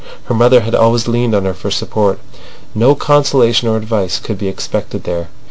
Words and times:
Her 0.23 0.33
mother 0.33 0.61
had 0.61 0.73
always 0.73 1.07
leaned 1.07 1.35
on 1.35 1.45
her 1.45 1.53
for 1.53 1.69
support. 1.69 2.17
No 2.73 2.95
consolation 2.95 3.67
or 3.67 3.77
advice 3.77 4.17
could 4.17 4.39
be 4.39 4.47
expected 4.47 5.03
there. 5.03 5.29